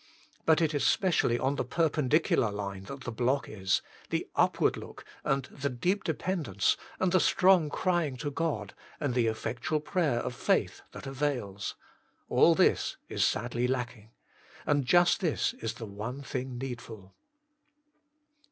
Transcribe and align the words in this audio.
But 0.47 0.61
it 0.61 0.73
is 0.73 0.83
specially 0.83 1.37
on 1.37 1.57
the 1.57 1.63
perpendicular 1.63 2.49
line 2.49 2.85
that 2.85 3.01
the 3.01 3.11
block 3.11 3.47
is 3.47 3.83
the 4.09 4.27
upward 4.35 4.75
look, 4.75 5.05
and 5.23 5.43
the 5.43 5.69
deep 5.69 6.03
dependence, 6.03 6.75
and 6.99 7.11
the 7.11 7.19
strong 7.19 7.69
crying 7.69 8.17
to 8.17 8.31
God, 8.31 8.73
and 8.99 9.13
the 9.13 9.27
effectual 9.27 9.79
prayer 9.79 10.17
of 10.19 10.33
faith 10.33 10.81
that 10.93 11.05
avails 11.05 11.75
all 12.29 12.55
this 12.55 12.97
is 13.09 13.23
sadly 13.23 13.67
lacking. 13.67 14.09
And 14.65 14.85
just 14.87 15.19
this 15.19 15.53
is 15.59 15.75
the 15.75 15.85
one 15.85 16.23
thing 16.23 16.57
needful. 16.57 17.13